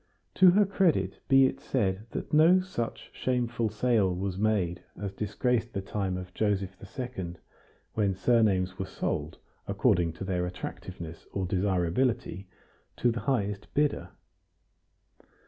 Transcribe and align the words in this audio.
To 0.33 0.49
her 0.49 0.65
credit 0.65 1.19
be 1.27 1.45
it 1.45 1.59
said 1.59 2.07
that 2.09 2.33
no 2.33 2.59
such 2.59 3.11
shameful 3.13 3.69
sale 3.69 4.11
was 4.15 4.35
made 4.35 4.81
as 4.99 5.11
disgraced 5.13 5.73
the 5.73 5.81
time 5.81 6.17
of 6.17 6.33
Joseph 6.33 6.75
II., 6.99 7.35
when 7.93 8.15
surnames 8.15 8.79
were 8.79 8.87
sold, 8.87 9.37
according 9.67 10.13
to 10.13 10.23
their 10.23 10.47
attractiveness 10.47 11.27
or 11.33 11.45
desirability, 11.45 12.47
to 12.97 13.11
the 13.11 13.19
highest 13.19 13.71
bidder. 13.75 14.09